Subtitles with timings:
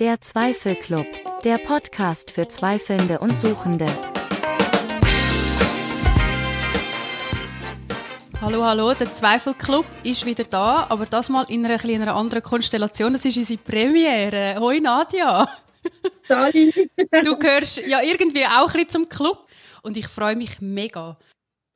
[0.00, 1.04] Der Zweifelclub,
[1.44, 3.84] der Podcast für Zweifelnde und Suchende.
[8.40, 12.42] Hallo, hallo, der Zweifelclub ist wieder da, aber das mal in einer, in einer anderen
[12.42, 13.12] Konstellation.
[13.12, 14.58] Das ist unsere Premiere.
[14.58, 15.52] Hoi Nadja.
[16.26, 16.72] Sali.
[17.22, 19.46] Du gehörst ja irgendwie auch ein bisschen zum Club
[19.82, 21.18] und ich freue mich mega.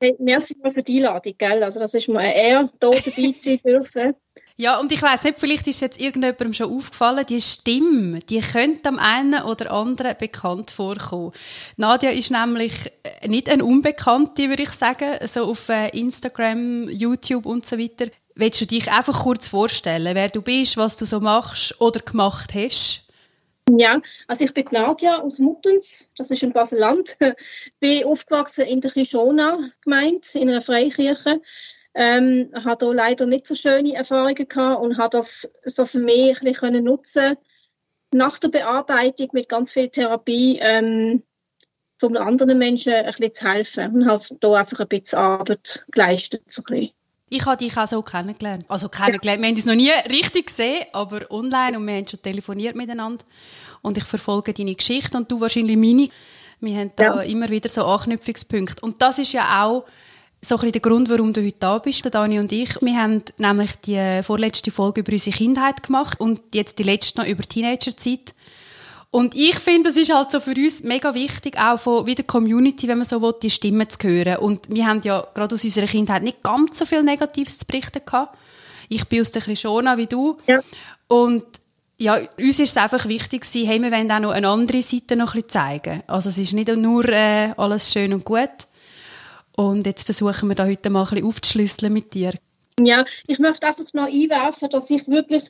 [0.00, 1.62] Hey, merci für die Einladung, gell?
[1.62, 4.14] Also das ist mir eine Ehre, hier dabei sein dürfen.
[4.56, 8.88] Ja, und ich weiß nicht, vielleicht ist jetzt irgendjemandem schon aufgefallen, die Stimme, die könnte
[8.88, 11.32] am einen oder anderen bekannt vorkommen.
[11.76, 12.72] Nadja ist nämlich
[13.02, 18.06] äh, nicht eine Unbekannte, würde ich sagen, so auf äh, Instagram, YouTube und so weiter.
[18.36, 22.54] Willst du dich einfach kurz vorstellen, wer du bist, was du so machst oder gemacht
[22.54, 23.08] hast?
[23.70, 27.16] Ja, also ich bin Nadja aus Muttens, das ist in Basel-Land.
[27.80, 31.40] bin aufgewachsen in der Kishona-Gemeinde, in einer Freikirche.
[31.94, 36.40] Ähm, habe hier leider nicht so schöne Erfahrungen gehabt und habe das so für mich
[36.40, 37.36] ein bisschen nutzen
[38.12, 41.22] nach der Bearbeitung mit ganz viel Therapie, ähm,
[42.02, 46.42] um anderen Menschen ein bisschen zu helfen und habe hier einfach ein bisschen Arbeit geleistet.
[46.46, 46.90] So ein bisschen.
[47.30, 48.64] Ich habe dich auch so kennengelernt.
[48.68, 49.40] Also kennengelernt.
[49.40, 53.24] Wir haben uns noch nie richtig gesehen, aber online und wir haben schon telefoniert miteinander.
[53.82, 56.08] Und ich verfolge deine Geschichte und du wahrscheinlich meine.
[56.60, 57.22] Wir haben da ja.
[57.22, 58.82] immer wieder so Anknüpfungspunkte.
[58.82, 59.84] Und das ist ja auch
[60.44, 62.80] so ein bisschen der Grund, warum du heute da bist, Dani und ich.
[62.80, 67.26] Wir haben nämlich die vorletzte Folge über unsere Kindheit gemacht und jetzt die letzte noch
[67.26, 68.34] über Teenagerzeit.
[69.10, 72.24] Und ich finde, das ist halt so für uns mega wichtig, auch von wie der
[72.24, 74.38] Community, wenn man so will, die Stimmen zu hören.
[74.38, 78.02] Und wir haben ja gerade aus unserer Kindheit nicht ganz so viel Negatives zu berichten
[78.04, 78.36] gehabt.
[78.88, 80.38] Ich bin aus der Krishona wie du.
[80.46, 80.60] Ja.
[81.06, 81.44] Und
[81.96, 85.14] ja, uns ist es einfach wichtig gewesen, hey, wir wollen auch noch eine andere Seite
[85.14, 86.02] noch ein bisschen zeigen.
[86.08, 88.50] Also es ist nicht nur äh, alles schön und gut.
[89.56, 92.32] Und jetzt versuchen wir da heute mal ein bisschen aufzuschlüsseln mit dir.
[92.80, 95.44] Ja, ich möchte einfach noch einwerfen, dass ich wirklich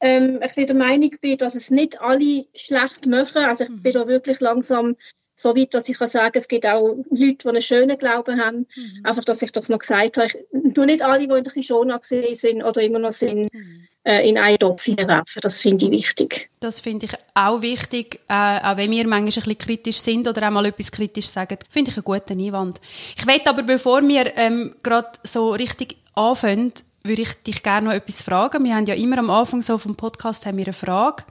[0.00, 3.44] ähm, ein bisschen der Meinung bin, dass es nicht alle schlecht machen.
[3.44, 3.82] Also ich mhm.
[3.82, 4.96] bin da wirklich langsam
[5.40, 8.66] so weit, dass ich kann sagen, es gibt auch Leute, die einen schönen Glauben haben.
[8.74, 9.04] Mhm.
[9.04, 10.26] Einfach, dass ich das noch gesagt habe.
[10.26, 10.36] Ich,
[10.76, 13.86] nur nicht alle, die in der Kishona gesehen sind oder immer noch sind, mhm.
[14.04, 15.40] äh, in einen Topf hineinwerfen.
[15.40, 16.50] Das finde ich wichtig.
[16.60, 20.46] Das finde ich auch wichtig, äh, auch wenn wir manchmal ein bisschen kritisch sind oder
[20.46, 22.80] auch mal etwas kritisch sagen, finde ich einen guten Einwand.
[23.16, 26.72] Ich will aber, bevor wir ähm, gerade so richtig anfangen,
[27.02, 28.64] würde ich dich gerne noch etwas fragen.
[28.64, 31.24] Wir haben ja immer am Anfang so vom Podcast haben wir eine Frage.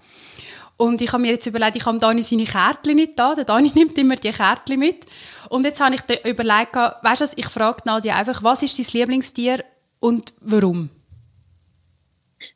[0.79, 3.35] Und ich habe mir jetzt überlegt, ich habe Dani seine Kärtchen nicht da.
[3.35, 5.05] Der Dani nimmt immer die Kärtchen mit.
[5.49, 9.65] Und jetzt habe ich überlegt, weißt du, ich frage Nadia einfach, was ist dein Lieblingstier
[9.99, 10.89] und warum?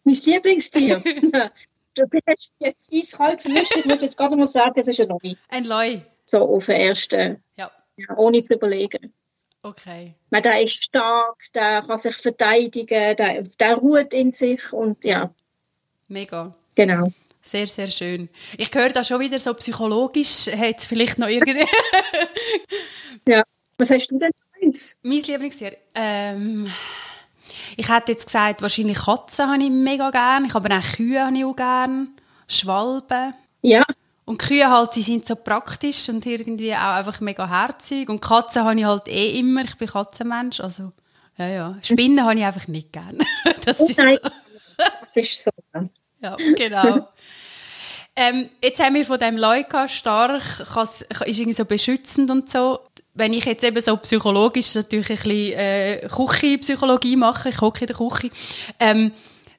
[0.05, 1.03] Mein Lieblingstier?
[1.95, 3.75] du hast jetzt eiskalt vermischt.
[3.75, 5.35] Ich würde jetzt gerade mal sagen, es ist ein Loi.
[5.49, 6.01] Ein Loi?
[6.25, 7.43] So auf den ersten.
[7.57, 7.69] Ja.
[7.97, 9.11] ja ohne zu überlegen.
[9.63, 10.13] Okay.
[10.29, 15.29] Weil der ist stark, der kann sich verteidigen, der, der ruht in sich und ja.
[16.07, 16.55] Mega.
[16.75, 17.11] Genau.
[17.45, 18.29] Sehr, sehr schön.
[18.57, 21.65] Ich höre da schon wieder so psychologisch, hat vielleicht noch irgendwie...
[23.27, 23.43] ja,
[23.77, 24.31] was hast du denn
[24.61, 24.97] eins?
[25.03, 25.75] Mein Lieblingstier?
[25.93, 26.71] Ähm,
[27.75, 30.45] ich hätte jetzt gesagt, wahrscheinlich Katzen habe ich mega gern.
[30.45, 32.15] Ich habe auch Kühe habe ich auch gern.
[32.47, 33.33] Schwalben.
[33.61, 33.83] Ja.
[34.23, 38.07] Und Kühe halt, sie sind so praktisch und irgendwie auch einfach mega herzig.
[38.07, 39.65] Und Katzen habe ich halt eh immer.
[39.65, 40.93] Ich bin Katzenmensch, also
[41.37, 41.77] ja, ja.
[41.81, 43.19] Spinnen habe ich einfach nicht gern.
[43.65, 44.03] Das ist so.
[44.77, 45.51] Das ist so.
[46.23, 47.09] Ja, genau.
[48.15, 51.05] ähm, jetzt haben wir von dem Leuka stark, ist
[51.39, 52.79] irgendwie so beschützend und so.
[53.13, 57.87] Wenn ich jetzt eben so psychologisch natürlich ein bisschen äh, Küchenpsychologie mache, ich koche in
[57.87, 58.31] der Küche,
[58.79, 59.11] ähm,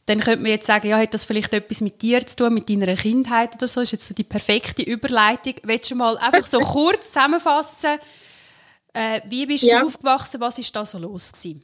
[0.06, 2.69] dann könnte man jetzt sagen, ja, hat das vielleicht etwas mit dir zu tun, mit
[2.69, 3.81] deiner Kindheit oder so?
[3.81, 5.54] Ist jetzt so die perfekte Überleitung.
[5.62, 7.98] Willst du mal einfach so kurz zusammenfassen,
[8.92, 9.81] äh, wie bist ja.
[9.81, 11.62] du aufgewachsen, was ist da so los gewesen?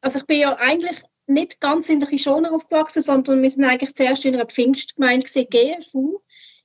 [0.00, 3.94] Also ich bin ja eigentlich nicht ganz in der Kishona aufgewachsen, sondern wir sind eigentlich
[3.94, 6.20] zuerst in einer Pfingstgemeinde GFU,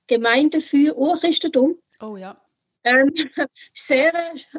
[0.07, 1.77] Gemeinde für Urchristentum.
[2.01, 2.41] Oh ja.
[2.83, 3.13] Ähm,
[3.73, 4.13] sehr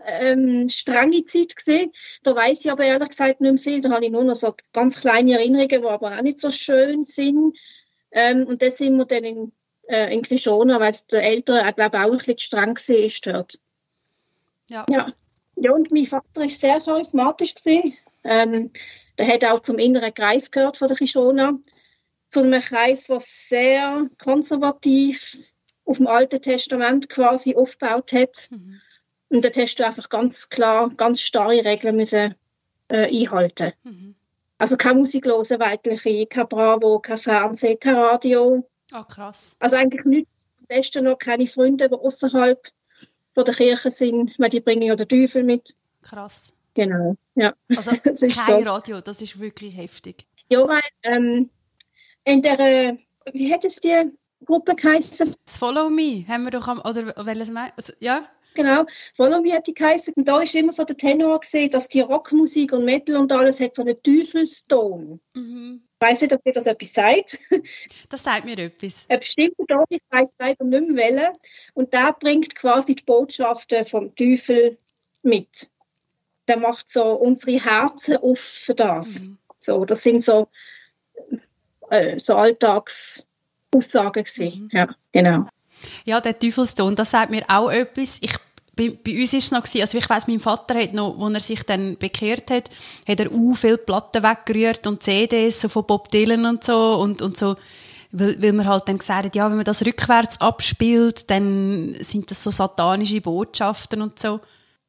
[0.06, 1.92] ähm, strenge Zeit gesehen.
[2.22, 3.80] Da weiß ich aber ehrlich gesagt nicht mehr viel.
[3.80, 7.04] Da habe ich nur noch so ganz kleine Erinnerungen, die aber auch nicht so schön
[7.04, 7.56] sind.
[8.12, 9.52] Ähm, und dann sind wir dann in,
[9.88, 13.58] äh, in Krishona, weil es der Eltern, ich glaube, auch ein bisschen streng war dort.
[14.68, 14.86] Ja.
[14.90, 15.12] ja.
[15.56, 17.54] Ja, und mein Vater war sehr charismatisch.
[17.54, 17.96] Gewesen.
[18.24, 18.70] Ähm,
[19.20, 21.58] der hat auch zum inneren Kreis gehört von der Kishona.
[22.30, 25.36] Zu einem Kreis, der sehr konservativ
[25.84, 28.48] auf dem Alten Testament quasi aufgebaut hat.
[28.50, 28.80] Mhm.
[29.28, 32.34] Und dort hast du einfach ganz klar, ganz starre Regeln müssen
[32.88, 33.74] äh, einhalten.
[33.82, 34.14] Mhm.
[34.56, 38.66] Also keine Musik hören, weltliche, kein Bravo, kein Fernsehen, kein Radio.
[38.90, 39.54] Ah, oh, krass.
[39.58, 40.30] Also eigentlich nichts.
[40.60, 42.68] Am besten noch keine Freunde, die außerhalb
[43.34, 45.76] von der Kirche sind, weil die bringen ja den Teufel mit.
[46.00, 46.54] Krass.
[46.74, 47.54] Genau, ja.
[47.68, 48.58] Also kein so.
[48.58, 50.26] Radio, das ist wirklich heftig.
[50.48, 51.50] Ja, weil ähm,
[52.24, 52.98] in der,
[53.32, 54.12] wie hat es dir
[54.44, 55.34] Gruppe geheißen.
[55.46, 58.28] Follow Me haben wir doch am, oder welches also, ja?
[58.54, 58.84] Genau,
[59.16, 60.14] Follow Me hat die geheißen.
[60.16, 63.60] Und da ist immer so der Tenor gesehen, dass die Rockmusik und Metal und alles
[63.60, 65.20] hat so einen Teufelston.
[65.34, 65.82] Mhm.
[66.02, 67.38] Ich weiß nicht, ob dir das etwas sagt.
[68.08, 69.04] Das sagt mir etwas.
[69.08, 71.32] Ein bestimmter Ton, ich weiß leider nicht mehr welchen.
[71.74, 74.78] Und der bringt quasi die Botschaften vom Teufel
[75.22, 75.70] mit.
[76.48, 79.20] Der macht so unsere Herzen auf für das.
[79.20, 79.38] Mhm.
[79.58, 80.48] So, das sind so,
[81.90, 84.64] äh, so Alltagsaussagen gewesen.
[84.64, 84.70] Mhm.
[84.72, 85.46] Ja, genau.
[86.04, 88.18] Ja, der Teufelston, das sagt mir auch etwas.
[88.20, 88.36] Ich
[88.80, 91.34] bei, bei uns ist es noch gewesen, also ich weiß, mein Vater hat noch, als
[91.34, 92.70] er sich dann bekehrt hat,
[93.06, 97.20] hat er u viele Platten weggerührt und CDs so von Bob Dylan und so und,
[97.20, 97.56] und so,
[98.12, 102.30] weil, weil man halt dann gesagt hat, ja, wenn man das rückwärts abspielt, dann sind
[102.30, 104.40] das so satanische Botschaften und so.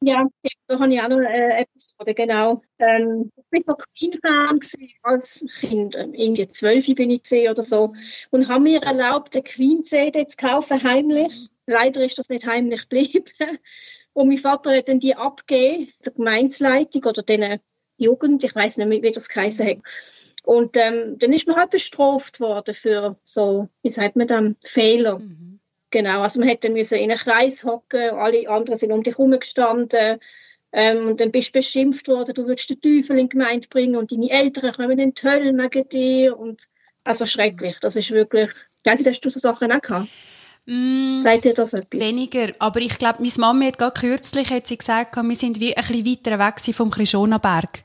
[0.03, 0.25] Ja,
[0.65, 2.61] da habe ich auch noch äh, Episode, genau.
[2.79, 4.59] Ähm, ich war so Queen-Fan
[5.03, 7.93] als Kind, ähm, irgendwie zwölf bin ich oder so,
[8.31, 11.47] und habe mir erlaubt, eine Queen-CD zu kaufen, heimlich.
[11.67, 13.25] Leider ist das nicht heimlich geblieben.
[14.13, 17.59] Und mein Vater hat dann die abgegeben, zur Gemeinsleitung oder den
[17.97, 19.77] Jugend, ich weiß nicht mehr, wie das geheißen hat.
[20.43, 25.19] Und ähm, dann ist man halt bestraft worden für so, wie sagt man dann, Fehler.
[25.19, 25.50] Mhm.
[25.91, 29.37] Genau, also man hätte müssen in einen Kreis hocken, alle anderen sind um dich herum
[29.37, 30.19] gestanden.
[30.73, 33.97] Ähm, und dann bist du beschimpft worden, du würdest den Teufel in die Gemeinde bringen
[33.97, 36.39] und deine Eltern kommen in die Hölle wegen dir.
[36.39, 36.69] Und,
[37.03, 38.51] also schrecklich, das ist wirklich...
[38.83, 40.07] Ich weiss nicht, hast du so Sachen auch gehabt?
[40.65, 41.99] Mm, Sagt dir das etwas?
[41.99, 45.75] Weniger, aber ich glaube, meine Mama hat gerade kürzlich hat sie gesagt, wir sind wie
[45.75, 47.83] ein bisschen weiter weg vom Krischonaberg.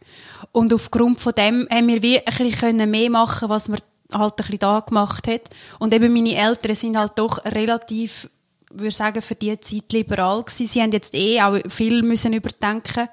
[0.53, 3.79] Und aufgrund von dem haben wir wie ein bisschen mehr machen was wir
[4.13, 5.51] halt ein bisschen da gemacht hat.
[5.79, 8.29] Und eben meine Eltern sind halt doch relativ,
[8.71, 10.67] würde sagen, für die Zeit liberal gewesen.
[10.67, 13.09] Sie haben jetzt eh auch viel müssen überdenken.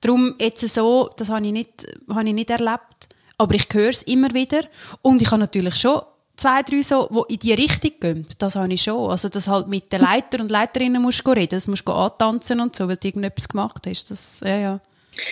[0.00, 3.08] Darum jetzt so, das habe ich nicht, habe ich nicht erlebt.
[3.38, 4.60] Aber ich höre es immer wieder.
[5.02, 6.02] Und ich habe natürlich schon
[6.36, 8.26] zwei, drei so, die in die Richtung gehen.
[8.38, 9.10] Das habe ich schon.
[9.10, 12.60] Also, dass halt mit den Leiter und Leiterinnen musst du reden, das musst du antanzen
[12.60, 14.10] und so, weil du irgendetwas gemacht hast.
[14.10, 14.80] Das, ja, ja.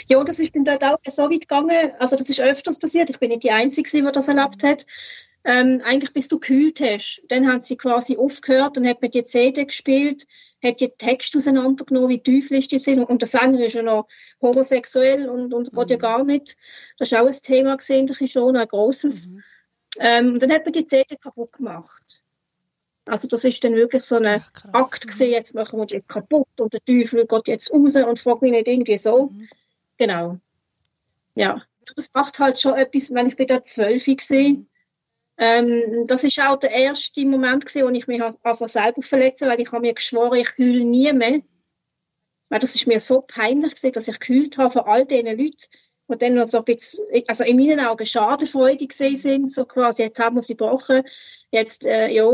[0.07, 1.93] Ja, das ist dann dort auch so weit gegangen.
[1.99, 3.11] Also das ist öfters passiert.
[3.11, 4.87] Ich bin nicht die Einzige, die das erlebt hat.
[5.45, 7.23] Ähm, eigentlich bis du gekühlt hast.
[7.29, 10.25] Dann haben sie quasi aufgehört und hat man die CD gespielt,
[10.63, 13.03] hat die Texte auseinandergenommen, wie teuflisch die sind.
[13.03, 14.07] Und der Sänger ist ja noch
[14.41, 15.79] homosexuell und, und mhm.
[15.79, 16.57] geht ja gar nicht.
[16.99, 19.29] Das ist auch ein Thema gesehen, das ist schon ein grosses.
[19.29, 19.43] Mhm.
[19.99, 22.23] Ähm, und dann hat man die CD kaputt gemacht.
[23.07, 26.49] Also das ist dann wirklich so ein Ach, Akt gesehen, jetzt machen wir die kaputt
[26.61, 29.27] und der Teufel geht jetzt raus und fragt mich nicht irgendwie so.
[29.27, 29.49] Mhm.
[30.03, 30.41] Genau.
[31.37, 31.63] Ja,
[31.95, 34.65] das macht halt schon etwas, wenn ich bei der zwölf war.
[35.39, 39.61] Ähm, das ist auch der erste Moment gewesen, wo ich mich einfach selber verletze, weil
[39.61, 41.41] ich habe mir geschworen, ich heule nie mehr.
[42.49, 45.69] Weil das ist mir so peinlich gewesen, dass ich gehüllt habe von all diesen Leuten,
[46.09, 50.03] die dann noch so ein bisschen, also in meinen Augen schadenfreudig gesehen sind, so quasi,
[50.03, 51.05] jetzt haben wir sie gebrochen,
[51.53, 52.29] jetzt, äh, ja,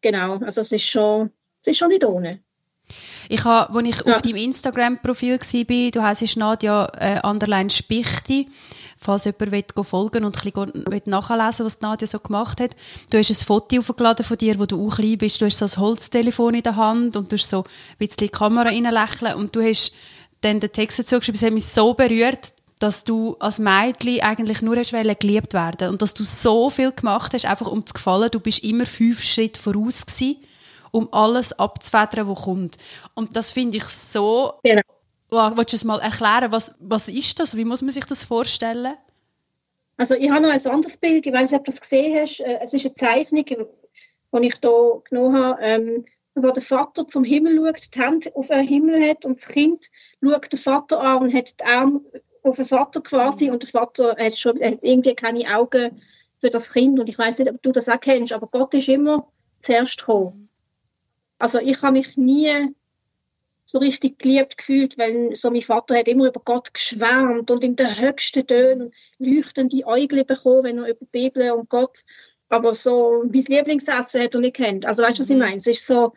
[0.00, 1.30] genau, also es ist schon,
[1.60, 2.42] es ist schon nicht ohne.
[3.28, 4.14] Ich habe, als ich ja.
[4.14, 8.48] auf deinem Instagram-Profil war, du heisst Nadja äh, Anderlein Spichti,
[8.98, 12.72] falls jemand will, folgen und ein bisschen nachlesen was Nadja so gemacht hat.
[13.10, 15.40] Du hast ein Foto aufgeladen von dir, wo du auch klein bist.
[15.40, 18.28] Du hast so ein Holztelefon in der Hand und du hast so ein bisschen die
[18.28, 19.92] Kamera reinlächeln und du hast
[20.40, 22.52] dann den Text dazu geschrieben, es hat mich so berührt,
[22.82, 27.32] dass du als Mädchen eigentlich nur hast geliebt werden und dass du so viel gemacht
[27.32, 28.28] hast, einfach um zu gefallen.
[28.30, 30.36] Du bist immer fünf Schritte voraus gewesen
[30.92, 32.76] um alles abzufedern, was kommt.
[33.14, 34.54] Und das finde ich so...
[34.62, 34.82] Genau.
[35.30, 36.52] Willst du es mal erklären?
[36.52, 37.56] Was, was ist das?
[37.56, 38.94] Wie muss man sich das vorstellen?
[39.96, 42.40] Also ich habe noch ein anderes Bild, ich weiß nicht, ob du das gesehen hast.
[42.40, 47.24] Äh, es ist eine Zeichnung, die ich hier genommen habe, ähm, wo der Vater zum
[47.24, 49.86] Himmel schaut, die Hände auf den Himmel hat und das Kind
[50.22, 52.00] schaut den Vater an und hat die Arme
[52.42, 56.02] auf den Vater quasi und der Vater hat, schon, hat irgendwie keine Augen
[56.40, 58.88] für das Kind und ich weiß nicht, ob du das auch kennst, aber Gott ist
[58.88, 59.28] immer
[59.60, 60.48] zuerst gekommen.
[61.42, 62.72] Also ich habe mich nie
[63.64, 67.74] so richtig geliebt gefühlt, weil so mein Vater hat immer über Gott geschwärmt und in
[67.74, 72.04] den höchsten Tönen leuchtende Augen bekommen, wenn er über die Bibel und Gott,
[72.48, 74.86] aber so mein Lieblingsessen hat er nicht kennt.
[74.86, 75.42] Also weißt du, was ich mhm.
[75.42, 75.56] meine?
[75.56, 76.12] Es ist so,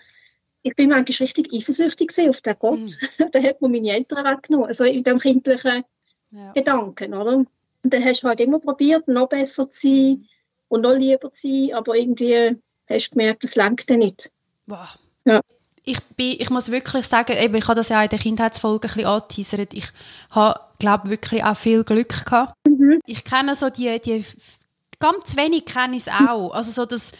[0.61, 2.79] ich bin eigentlich richtig eifersüchtig auf den Gott.
[3.17, 3.31] Mhm.
[3.31, 5.85] da hat man meine Eltern weggenommen, also in dem kindlichen
[6.29, 6.51] ja.
[6.51, 7.37] Gedanken, oder?
[7.37, 7.47] Und
[7.81, 10.27] dann hast du halt immer probiert, noch besser zu sein
[10.67, 14.31] und noch lieber zu sein, aber irgendwie hast du gemerkt, das lenkt nicht.
[14.67, 14.99] Wow.
[15.25, 15.41] Ja.
[15.83, 18.93] Ich, bin, ich muss wirklich sagen, eben, ich habe das ja in der Kindheitsfolge ein
[18.93, 19.85] bisschen angeteasert, ich
[20.31, 22.55] habe, glaube wirklich auch viel Glück gehabt.
[22.67, 22.99] Mhm.
[23.05, 24.25] Ich kenne so die, die,
[24.99, 27.11] ganz wenig kenne ich es auch, also so das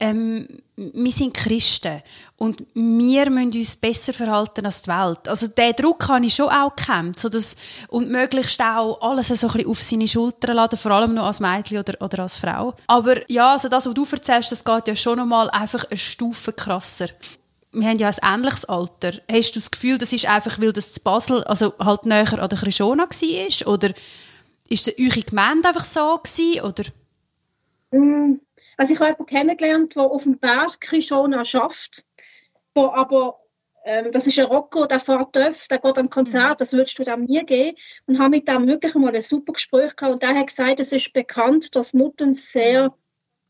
[0.00, 0.46] ähm,
[0.76, 2.02] wir sind Christen
[2.36, 5.26] und wir müssen uns besser verhalten als die Welt.
[5.26, 7.56] Also den Druck habe ich schon auch gekämpft, so dass,
[7.88, 11.40] und möglichst auch alles so ein bisschen auf seine Schultern laden, vor allem noch als
[11.40, 12.74] Mädchen oder, oder als Frau.
[12.86, 16.52] Aber ja, also das, was du erzählst, das geht ja schon nochmal einfach eine Stufe
[16.52, 17.08] krasser.
[17.72, 19.12] Wir haben ja ein ähnliches Alter.
[19.30, 22.58] Hast du das Gefühl, das ist einfach, weil das Basel also halt näher an der
[22.58, 23.72] Krishona war?
[23.72, 23.92] Oder
[24.68, 26.84] ist eure Gemeinde einfach so gewesen, oder?
[27.90, 28.40] Mm,
[28.76, 32.04] also ich habe jemanden kennengelernt, der auf dem Berg Krishona schafft,
[32.74, 33.40] wo aber
[33.84, 36.56] ähm, das ist ein Rocker, der fährt TÜV, der geht an Konzert, mhm.
[36.58, 37.76] das würdest du dem nie geben.
[38.06, 40.12] Und habe mit dem wirklich mal ein super Gespräch gehabt.
[40.12, 42.94] Und der hat gesagt, es ist bekannt, dass Mutten sehr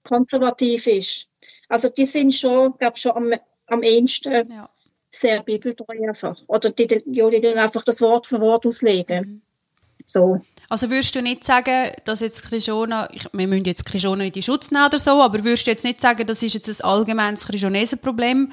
[0.05, 1.27] konservativ ist.
[1.69, 3.33] Also die sind schon, glaube schon am,
[3.69, 4.69] am ehesten ja.
[5.11, 6.39] sehr bibeltreu einfach.
[6.47, 9.27] Oder die, die, die, die einfach das Wort für Wort auslegen.
[9.27, 9.43] Mhm.
[10.05, 10.41] So.
[10.71, 14.87] Also würdest du nicht sagen, dass jetzt Krishona, wir müssen jetzt Krishona in Schutz nehmen
[14.87, 18.53] oder so, aber würdest du jetzt nicht sagen, das ist jetzt ein allgemeines Krishonesenproblem?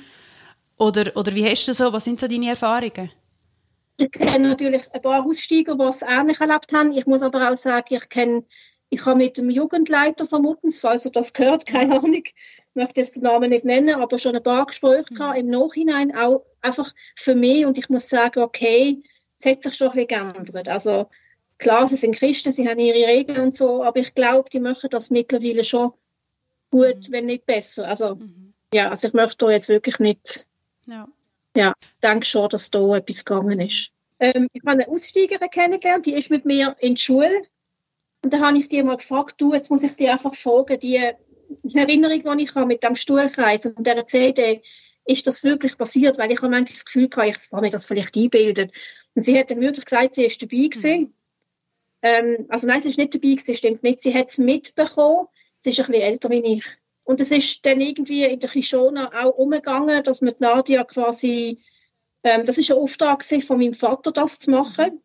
[0.78, 3.12] Oder, oder wie hast du so, was sind so deine Erfahrungen?
[3.98, 6.92] Ich kenne natürlich ein paar Aussteiger, die es ähnlich erlebt haben.
[6.92, 8.44] Ich muss aber auch sagen, ich kenne,
[8.90, 12.34] ich habe mit dem Jugendleiter von Muttens, falls er das gehört, keine Ahnung, ich
[12.74, 15.16] möchte jetzt den Namen nicht nennen, aber schon ein paar Gespräche mhm.
[15.16, 19.02] gehabt, im Nachhinein auch einfach für mich und ich muss sagen, okay,
[19.40, 20.68] es hat sich schon ein bisschen geändert.
[20.68, 21.08] Also
[21.58, 24.90] Klar, sie sind Christen, sie haben ihre Regeln und so, aber ich glaube, die machen
[24.90, 25.94] das mittlerweile schon
[26.70, 27.12] gut, mhm.
[27.12, 27.88] wenn nicht besser.
[27.88, 28.54] Also, mhm.
[28.74, 30.48] ja, also ich möchte da jetzt wirklich nicht.
[30.86, 31.08] Ja.
[31.56, 33.92] Ja, ich denke schon, dass da etwas gegangen ist.
[34.20, 37.44] Ähm, ich habe eine Aussteigerin kennengelernt, die ist mit mir in der Schule.
[38.26, 40.96] Und da habe ich die mal gefragt, du, jetzt muss ich dir einfach fragen, die
[41.76, 44.64] Erinnerung, die ich habe mit dem Stuhlkreis und der CD,
[45.06, 46.18] ist das wirklich passiert?
[46.18, 48.74] Weil ich habe manchmal das Gefühl gehabt, ich habe mir das vielleicht einbildet.
[49.14, 51.00] Und sie hat dann wirklich gesagt, sie ist dabei gewesen.
[51.02, 51.14] Mhm.
[52.02, 54.02] Ähm, also nein, sie ist nicht dabei gewesen, stimmt nicht.
[54.02, 55.28] Sie hat es mitbekommen.
[55.60, 56.66] Sie ist ein bisschen älter wie ich.
[57.04, 61.60] Und es ist dann irgendwie in der Kishona auch umgegangen, dass mit Nadia quasi,
[62.24, 65.00] ähm, das ist ein Auftrag von meinem Vater, das zu machen.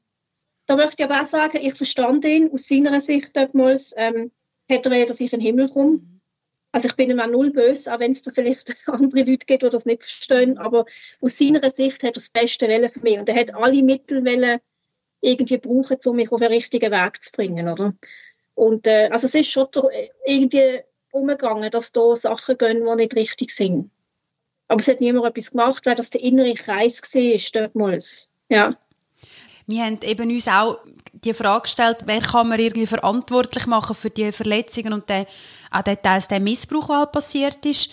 [0.71, 4.31] Da möchte ich aber auch sagen, ich verstand ihn aus seiner Sicht damals, ähm,
[4.69, 5.99] hätte er dass ich in den Himmel komme.
[6.71, 9.65] Also ich bin ihm auch null böse, auch wenn es da vielleicht andere Leute gibt,
[9.65, 10.87] die das nicht verstehen, aber
[11.21, 14.61] aus seiner Sicht hat er das Beste für mich und er hat alle Mittel wollen,
[15.21, 17.97] irgendwie brauchen, um mich auf den richtigen Weg zu bringen, oder?
[18.55, 19.67] Und äh, also es ist schon
[20.25, 23.91] irgendwie umgegangen, dass da Sachen gehen, die nicht richtig sind.
[24.69, 28.31] Aber es hat niemand etwas gemacht, weil das der innere Kreis war, damals.
[28.49, 28.79] Ja.
[29.71, 30.79] Wir haben eben uns auch
[31.13, 35.27] die Frage gestellt, wer kann man irgendwie verantwortlich machen für die Verletzungen und den,
[35.71, 37.93] auch den, den Missbrauch, der halt passiert ist.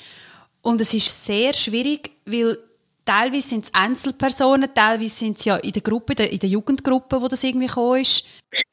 [0.61, 2.57] Und es ist sehr schwierig, weil
[3.05, 7.27] teilweise sind es Einzelpersonen, teilweise sind es ja in der Gruppe, in der Jugendgruppe, wo
[7.27, 8.27] das irgendwie gekommen ist.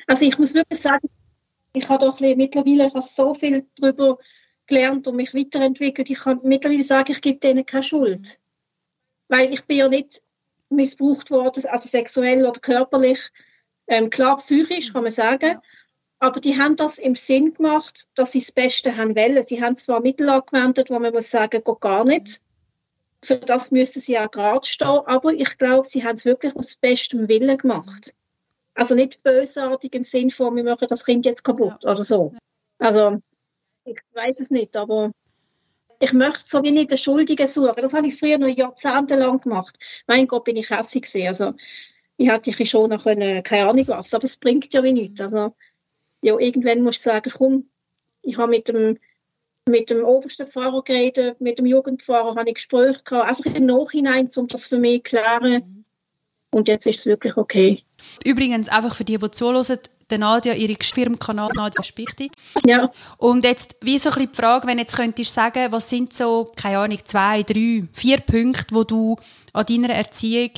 [0.06, 1.08] Also ich muss wirklich sagen,
[1.74, 4.18] ich habe doch mittlerweile fast so viel darüber
[4.66, 6.08] gelernt und mich weiterentwickelt.
[6.10, 8.40] Ich kann mittlerweile sagen, ich gebe denen keine Schuld.
[9.28, 10.23] Weil ich bin ja nicht
[10.74, 13.30] missbraucht worden, also sexuell oder körperlich.
[13.86, 15.52] Ähm, klar, psychisch kann man sagen.
[15.52, 15.62] Ja.
[16.18, 19.42] Aber die haben das im Sinn gemacht, dass sie das Beste haben wollen.
[19.42, 22.40] Sie haben zwar Mittel angewendet, wo man muss sagen, geht gar nicht.
[23.22, 25.00] Für das müssen sie auch gerade stehen.
[25.06, 28.14] Aber ich glaube, sie haben es wirklich aus bestem Willen gemacht.
[28.74, 31.90] Also nicht bösartig im Sinn von, wir machen das Kind jetzt kaputt ja.
[31.90, 32.34] oder so.
[32.78, 33.20] Also,
[33.84, 35.12] ich weiß es nicht, aber
[36.00, 37.80] ich möchte so wie nicht den Schuldigen suchen.
[37.80, 39.78] Das habe ich früher noch jahrzehntelang gemacht.
[40.06, 41.28] Mein Gott, bin ich hässlich gewesen.
[41.28, 41.54] Also,
[42.16, 45.20] ich hätte ich schon noch können, keine Ahnung was, aber es bringt ja wie nichts.
[45.20, 45.54] Also,
[46.22, 47.68] ja, irgendwann musst du sagen, komm,
[48.22, 48.98] ich habe mit dem
[49.66, 54.28] mit dem obersten Pfarrer geredet, mit dem Jugendpfarrer habe ich Gespräche gehabt, einfach im Nachhinein,
[54.36, 55.84] um das für mich zu klären.
[56.50, 57.82] Und jetzt ist es wirklich okay.
[58.24, 59.78] Übrigens, einfach für die, die zuhören,
[60.10, 62.30] der Nadia, ihre Firmenkanal Nadia Spichti.
[62.66, 62.90] Ja.
[63.16, 66.52] Und jetzt, wie so ein bisschen die Frage, wenn jetzt könntest sagen, was sind so,
[66.56, 69.16] keine Ahnung, zwei, drei, vier Punkte, wo du
[69.52, 70.50] an deiner Erziehung,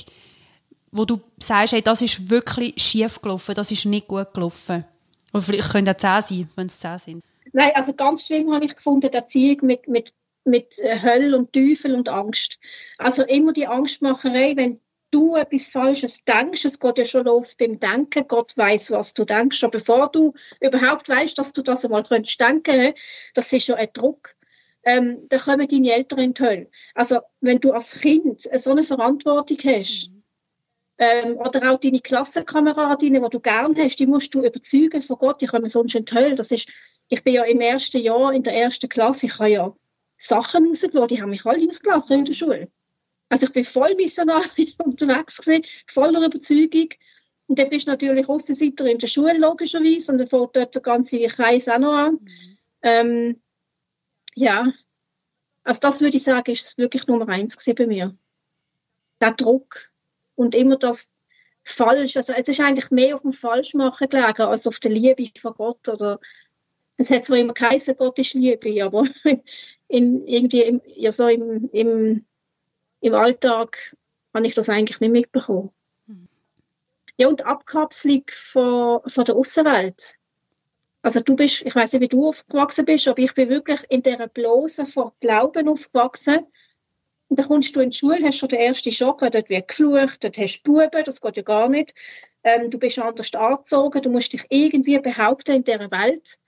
[0.90, 4.84] wo du sagst, hey, das ist wirklich schief gelaufen, das ist nicht gut gelaufen.
[5.32, 7.24] Oder vielleicht können es zehn sein, wenn es zehn sind.
[7.52, 10.12] Nein, also ganz schlimm habe ich gefunden, die Erziehung mit, mit,
[10.44, 12.58] mit äh, Hölle und Teufel und Angst.
[12.98, 17.78] Also immer die Angstmacherei, wenn du etwas Falsches denkst, es geht ja schon los beim
[17.78, 22.02] Denken, Gott weiß, was du denkst, aber bevor du überhaupt weißt, dass du das einmal
[22.02, 22.94] könntest denken,
[23.34, 24.34] das ist ja ein Druck,
[24.84, 26.70] ähm, dann kommen deine Eltern in die Hölle.
[26.94, 30.22] Also wenn du als Kind so eine Verantwortung hast, mhm.
[30.98, 35.40] ähm, oder auch deine Klassenkameradinnen, die du gern hast, die musst du überzeugen von Gott,
[35.40, 36.34] die kommen sonst in die Hölle.
[36.34, 36.68] Das ist
[37.08, 39.76] ich bin ja im ersten Jahr in der ersten Klasse, ich habe ja
[40.16, 42.70] Sachen rausgelassen, die haben mich alle ausgelacht in der Schule.
[43.28, 46.90] Also ich bin voll missionarisch unterwegs gewesen, voller Überzeugung.
[47.48, 50.82] Und dann bist du natürlich Außenseiter in der Schule, logischerweise, und dann fängt dort der
[50.82, 52.18] ganze Kreis auch noch an.
[52.82, 53.40] Ähm,
[54.34, 54.72] ja,
[55.64, 58.16] Also das würde ich sagen, ist wirklich Nummer eins bei mir.
[59.20, 59.90] Der Druck
[60.36, 61.14] und immer das
[61.64, 62.16] Falsch.
[62.16, 65.88] Also es ist eigentlich mehr auf dem Falschmachen gelegen als auf der Liebe von Gott.
[65.88, 66.20] Oder
[66.96, 69.04] es hat zwar immer geheißen, Gott ist Liebe, aber
[69.88, 72.24] in, irgendwie im, ja, so im, im,
[73.06, 73.96] im Alltag
[74.34, 75.70] habe ich das eigentlich nicht mitbekommen.
[76.06, 76.28] Mhm.
[77.16, 80.18] Ja, und Abkapselung von, von der Außenwelt.
[81.02, 84.02] Also du bist, ich weiß nicht, wie du aufgewachsen bist, aber ich bin wirklich in
[84.02, 86.46] dieser Blase von Glauben aufgewachsen.
[87.28, 89.68] Und dann kommst du in die Schule, hast schon den ersten Schock, weil dort wird
[89.68, 91.94] geflucht, dort hast du Buben, das geht ja gar nicht.
[92.44, 96.38] Ähm, du bist anders angezogen, du musst dich irgendwie behaupten in dieser Welt.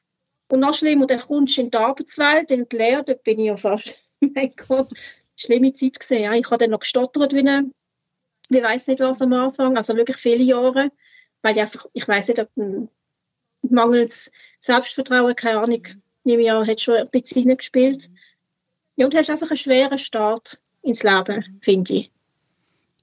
[0.50, 3.46] Und noch schlimmer, dann kommst du in die Arbeitswelt, in die Lehre, dort bin ich
[3.46, 4.88] ja fast, mein Gott,
[5.38, 6.24] schlimme Zeit gesehen.
[6.24, 6.32] Ja.
[6.34, 7.70] Ich habe dann noch gestottert wie eine,
[8.50, 10.90] wie weiß nicht was am Anfang, also wirklich viele Jahre,
[11.42, 12.50] weil ich einfach, ich weiß nicht, ob
[13.62, 14.30] mangels
[14.60, 15.82] Selbstvertrauen, keine Ahnung,
[16.24, 18.10] nehme ich an, hat schon ein bisschen hineingespielt.
[18.96, 22.10] Ja, und hast einfach einen schweren Start ins Leben, finde ich.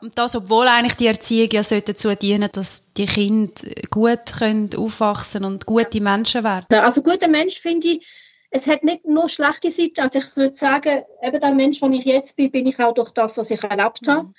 [0.02, 3.54] Und das, obwohl eigentlich die Erziehung ja dazu dienen dass die Kinder
[3.90, 6.66] gut können aufwachsen und gute Menschen werden.
[6.70, 8.08] Also guter Mensch finde ich,
[8.56, 10.00] es hat nicht nur schlechte Seiten.
[10.00, 13.12] Also ich würde sagen, eben der Mensch, wo ich jetzt bin, bin ich auch durch
[13.12, 14.12] das, was ich erlebt mhm.
[14.12, 14.34] habe.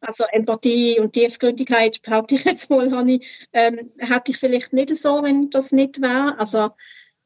[0.00, 4.94] Also Empathie und Tiefgründigkeit, behaupte ich jetzt mal, habe ich, ähm, hätte ich vielleicht nicht
[4.94, 6.38] so, wenn das nicht wäre.
[6.38, 6.70] Also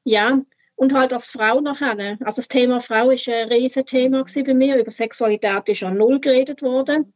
[0.05, 0.41] ja,
[0.77, 2.19] und halt als Frau nachher.
[2.21, 4.79] Also das Thema Frau ist ein riesen Thema bei mir.
[4.79, 7.13] Über Sexualität ist an null geredet worden.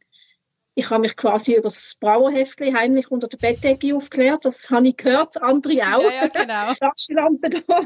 [0.78, 4.44] Ich habe mich quasi über das Brauerheftli heimlich unter der Bettdecke aufgeklärt.
[4.44, 6.02] Das habe ich gehört, andere auch.
[6.02, 6.74] Ja, ja genau.
[6.78, 7.80] Taschenlampe da.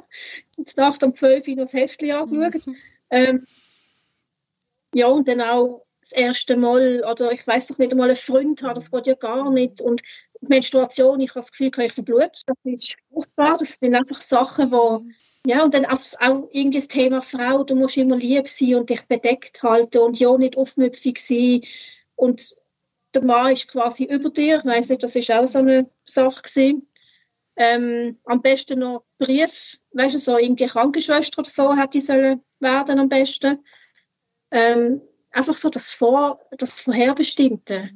[0.56, 2.66] Und Nacht um 12 Uhr das Heftli angeschaut.
[2.66, 2.76] Mhm.
[3.10, 3.46] Ähm,
[4.92, 8.60] ja, und dann auch das erste Mal, oder ich weiß doch nicht einmal, einen Freund
[8.62, 9.80] haben, das geht ja gar nicht.
[9.80, 10.02] Und
[10.40, 12.42] Menstruation, ich habe das Gefühl, ich verblut.
[12.46, 13.56] Das ist furchtbar.
[13.56, 15.04] Das sind einfach Sachen, wo
[15.46, 18.90] ja, und dann auch, auch irgendwie das Thema Frau, du musst immer lieb sein und
[18.90, 21.62] dich bedeckt halten und ja nicht aufmüpfig sein.
[22.14, 22.56] Und
[23.14, 24.58] der Mann ist quasi über dir.
[24.58, 26.86] Ich weiß nicht, das ist auch so eine Sache gewesen.
[27.56, 32.42] Ähm, am besten noch Brief, weißt du, so irgendwie Krankenschwester oder so hätte ich sollen
[32.60, 33.64] werden am besten.
[34.50, 37.90] Ähm, einfach so das, Vor das Vorherbestimmte.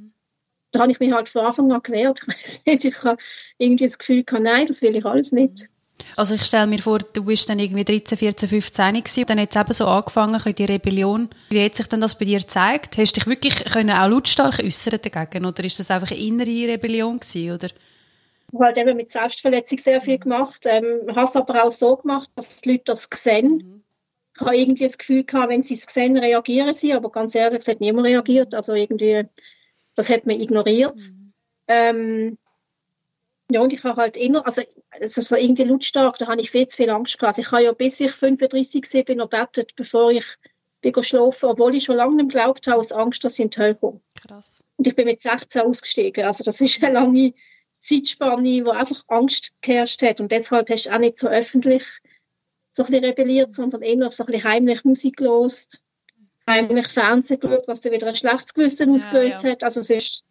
[0.70, 2.20] Da habe ich mich halt von Anfang an gewehrt.
[2.22, 3.22] Ich weiß nicht, ich habe
[3.58, 5.68] irgendwie das Gefühl gehabt, nein, das will ich alles nicht.
[6.16, 9.54] Also ich stelle mir vor, du bist dann irgendwie 13, 14, 15 gewesen, dann hat
[9.54, 11.28] es eben so angefangen, die Rebellion.
[11.50, 12.98] Wie hat sich denn das bei dir gezeigt?
[12.98, 16.72] Hast du dich wirklich können auch lautstark äußern dagegen oder ist das einfach eine innere
[16.72, 17.66] Rebellion gewesen, oder?
[17.66, 21.96] Ich habe halt eben mit Selbstverletzung sehr viel gemacht, ähm, habe es aber auch so
[21.96, 23.56] gemacht, dass die Leute das sehen.
[23.56, 23.82] Mhm.
[24.36, 27.60] Ich habe irgendwie das Gefühl gehabt, wenn sie es sehen, reagieren sie, aber ganz ehrlich,
[27.60, 29.24] es hat niemand reagiert, also irgendwie,
[29.94, 31.00] das hat man ignoriert.
[31.00, 31.32] Mhm.
[31.66, 32.38] Ähm,
[33.50, 36.66] ja, und ich habe halt immer, also, also so irgendwie lautstark, da habe ich viel
[36.66, 37.38] zu viel Angst gehabt.
[37.38, 40.24] Also ich habe ja bis ich 35 war noch bettet, bevor ich
[40.80, 43.58] bin schlafen, obwohl ich schon lange nicht geglaubt habe, aus Angst, dass ich in die
[43.58, 44.00] Hölle komme.
[44.14, 44.64] Krass.
[44.76, 46.24] Und ich bin mit 16 ausgestiegen.
[46.24, 47.32] Also das ist eine lange
[47.78, 50.20] Zeitspanne, wo einfach Angst geherrscht hat.
[50.20, 51.84] Und deshalb hast du auch nicht so öffentlich
[52.72, 55.82] so ein bisschen rebelliert, sondern eher so ein bisschen heimlich Musik gelost,
[56.46, 59.50] heimlich Fernsehen geschaut, was dann wieder ein schlechtes Gewissen ja, ausgelöst ja.
[59.50, 59.62] hat.
[59.62, 60.26] Also es ist,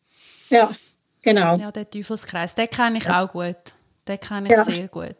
[0.50, 0.76] ja,
[1.24, 1.56] Genau.
[1.56, 3.24] Ja, der Teufelskreis, den kenne ich ja.
[3.24, 3.56] auch gut.
[4.08, 4.64] Den kenne ich ja.
[4.64, 5.18] sehr gut.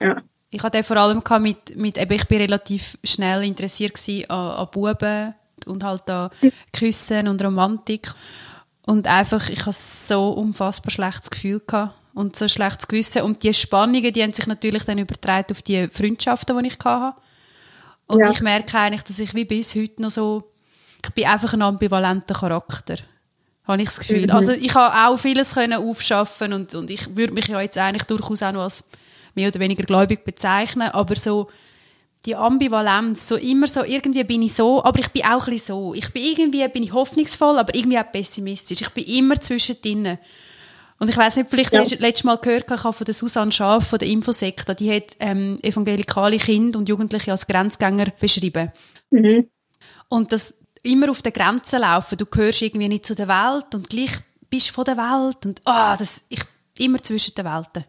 [0.00, 0.22] Ja.
[0.50, 5.34] Ich hatte vor allem mit, mit eben, ich bin relativ schnell interessiert an, an Buben
[5.66, 6.30] und halt an
[6.72, 8.12] Küssen und Romantik.
[8.86, 13.22] Und einfach, ich hatte so unfassbar schlechtes Gefühl gehabt und so schlechtes Gewissen.
[13.22, 17.18] Und die Spannungen, die haben sich natürlich dann übertragen auf die Freundschaften, die ich hatte.
[18.06, 18.30] Und ja.
[18.30, 20.52] ich merke eigentlich, dass ich wie bis heute noch so,
[21.02, 22.96] ich bin einfach ein ambivalenter Charakter
[23.66, 24.24] habe ich das Gefühl.
[24.24, 24.30] Mhm.
[24.30, 28.04] Also ich habe auch vieles können aufschaffen und, und ich würde mich ja jetzt eigentlich
[28.04, 28.84] durchaus auch noch als
[29.34, 31.48] mehr oder weniger gläubig bezeichnen, aber so
[32.26, 35.74] die Ambivalenz, so immer so, irgendwie bin ich so, aber ich bin auch ein bisschen
[35.74, 35.94] so.
[35.94, 38.80] Ich bin irgendwie, bin ich hoffnungsvoll, aber irgendwie auch pessimistisch.
[38.80, 40.18] Ich bin immer zwischendrin.
[40.98, 41.80] Und ich weiß nicht, vielleicht ja.
[41.80, 44.90] hast du letztes Mal gehört, ich habe von der Susanne Schaaf von der Infosekte, die
[44.90, 48.72] hat ähm, evangelikale Kinder und Jugendliche als Grenzgänger beschrieben.
[49.10, 49.48] Mhm.
[50.08, 52.18] Und das, immer auf der Grenze laufen.
[52.18, 54.12] Du gehörst irgendwie nicht zu der Welt und gleich
[54.50, 55.44] bist du von der Welt.
[55.44, 56.40] Und ah, das, ich,
[56.78, 57.84] immer zwischen den Welten.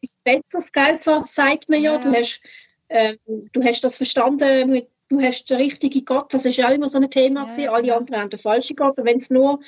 [0.00, 0.96] Ist besseres, gell?
[0.96, 1.94] So sagt man ja.
[1.94, 1.98] ja.
[1.98, 2.40] Du, hast,
[2.88, 6.32] äh, du hast das verstanden, du hast den richtigen Gott.
[6.32, 7.48] Das ist ja auch immer so ein Thema.
[7.56, 7.96] Ja, Alle ja.
[7.96, 8.94] anderen haben den falschen Gott.
[8.98, 9.60] Wenn es nur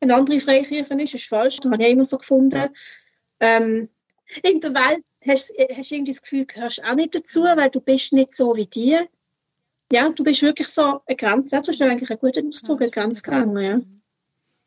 [0.00, 1.58] eine andere Freikirche ist, ist es falsch.
[1.60, 2.70] Das habe ich immer so gefunden.
[3.40, 3.88] Ähm,
[4.42, 7.70] in der Welt hast, hast du irgendwie das Gefühl, du gehörst auch nicht dazu, weil
[7.70, 8.98] du bist nicht so wie die
[9.92, 13.60] ja, du bist wirklich so eine Grenze, das ist eigentlich ein guter Ausdruck, eine Grenzgänger,
[13.60, 13.80] ja.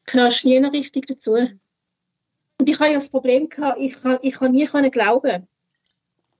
[0.05, 1.33] Du hörst nie richtig dazu.
[1.33, 5.47] Und ich hatte ja das Problem, gehabt, ich, ich habe nie können glauben.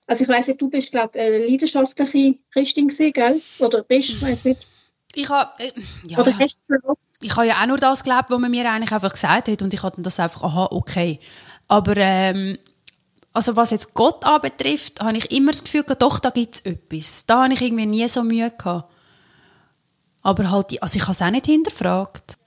[0.06, 3.42] Also ich weiß nicht, du bist, glaube ich, eine leidenschaftliche Christin gewesen, gell?
[3.60, 4.68] Oder bist, ich weiß nicht.
[5.16, 5.72] Ich habe äh,
[6.08, 8.92] ja, Oder hast du ich habe ja auch nur das geglaubt, was man mir eigentlich
[8.92, 11.20] einfach gesagt hat und ich hatte das einfach, aha, okay.
[11.68, 12.58] Aber ähm,
[13.34, 17.26] also was jetzt Gott anbetrifft, habe ich immer das Gefühl, doch, da gibt es etwas.
[17.26, 18.92] Da habe ich irgendwie nie so Mühe gehabt.
[20.22, 22.38] Aber halt, also ich habe es auch nicht hinterfragt.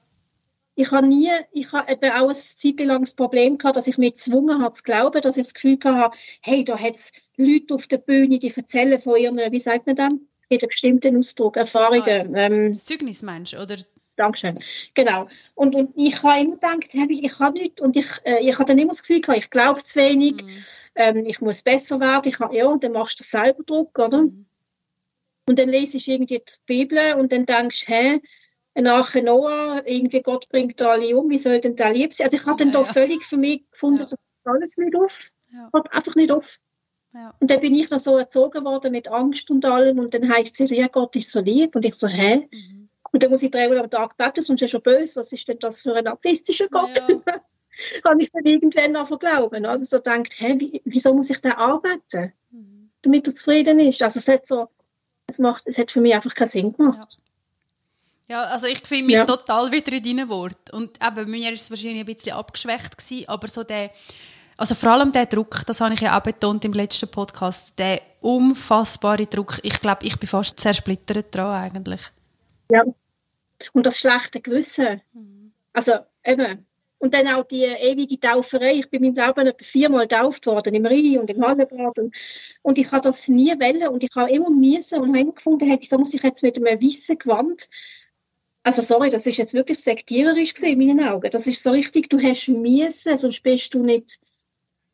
[0.78, 4.62] Ich habe nie, ich habe eben auch ein zeitlanges Problem gehabt, dass ich mich gezwungen
[4.62, 7.98] habe zu glauben, dass ich das Gefühl hatte, hey, da hat es Leute auf der
[7.98, 10.12] Bühne, die erzählen von ihren, wie sagt man das?
[10.48, 12.36] Gibt einen bestimmten Ausdruck, Erfahrungen.
[12.36, 13.76] Ah, ähm, Zeugnis meinst du, oder?
[14.16, 14.58] Dankeschön.
[14.94, 15.28] Genau.
[15.54, 17.80] Und, und ich habe immer gedacht, hey, ich kann nichts.
[17.80, 20.64] Und ich, äh, ich habe dann immer das Gefühl gehabt, ich glaube zu wenig, mhm.
[20.94, 22.28] ähm, ich muss besser werden.
[22.28, 24.22] Ich habe, ja, und dann machst du selber Druck, oder?
[24.22, 24.46] Mhm.
[25.48, 28.20] Und dann lese ich irgendwie die Bibel und dann denkst du, hä,
[28.74, 32.26] nachher Noah, irgendwie Gott bringt alle um, wie soll denn der lieb sein?
[32.26, 32.92] Also ich habe dann ja, da ja.
[32.92, 34.06] völlig für mich gefunden, ja.
[34.06, 35.30] das alles nicht auf.
[35.52, 35.70] Ja.
[35.72, 36.58] Hat einfach nicht auf.
[37.14, 37.34] Ja.
[37.40, 40.60] Und dann bin ich noch so erzogen worden mit Angst und allem und dann heißt
[40.60, 42.48] es, ja, Gott ist so lieb und ich so, hä?
[42.50, 42.85] Mhm.
[43.16, 45.48] Und dann muss ich dreimal am Tag beten, sonst ist er schon böse, was ist
[45.48, 47.02] denn das für ein narzisstischer Gott?
[47.08, 47.40] Ja.
[48.02, 49.64] Kann ich dann irgendwann noch glauben.
[49.64, 52.34] Also so denkt, hä, wie, wieso muss ich da arbeiten?
[52.50, 52.90] Mhm.
[53.00, 54.02] Damit er zufrieden ist.
[54.02, 54.68] Also es hat so,
[55.28, 57.18] es macht, es hat für mich einfach keinen Sinn gemacht.
[58.28, 59.24] Ja, also ich finde mich ja.
[59.24, 60.76] total wieder in deinen Worten.
[60.76, 63.92] Und eben, mir ist es wahrscheinlich ein bisschen abgeschwächt gewesen, aber so der,
[64.58, 68.02] also vor allem der Druck, das habe ich ja auch betont im letzten Podcast, der
[68.20, 72.02] unfassbare Druck, ich glaube, ich bin fast zersplittert dran eigentlich.
[72.70, 72.82] Ja,
[73.72, 75.00] und das schlechte Gewissen.
[75.12, 75.52] Mhm.
[75.72, 75.92] Also
[76.24, 76.66] eben,
[76.98, 78.74] und dann auch die ewige Tauferei.
[78.74, 81.98] Ich bin in meinem Leben etwa viermal getauft worden, im Rhein und im Hallenbad.
[81.98, 82.14] Und,
[82.62, 85.68] und ich habe das nie wollen und ich habe immer müssen und habe immer gefunden,
[85.68, 87.68] hey, wieso muss ich jetzt mit einem weißen Gewand
[88.66, 91.30] also sorry, das ist jetzt wirklich sektiererisch in meinen Augen.
[91.30, 94.18] Das ist so richtig, du hast müssen, sonst bist du nicht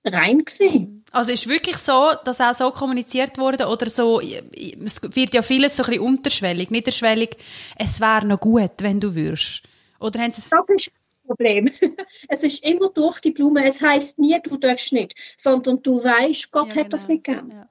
[0.04, 1.04] rein gewesen.
[1.12, 5.76] Also ist wirklich so, dass auch so kommuniziert wurde oder so, es wird ja vieles
[5.76, 7.36] so ein bisschen unterschwellig, niederschwellig,
[7.78, 9.62] es wäre noch gut, wenn du würdest.
[10.00, 11.70] Oder haben sie das ist das Problem.
[12.28, 13.64] es ist immer durch die Blume.
[13.64, 16.88] Es heißt nie, du darfst nicht, sondern du weißt, Gott ja, hat genau.
[16.88, 17.50] das nicht gern.
[17.50, 17.68] Ja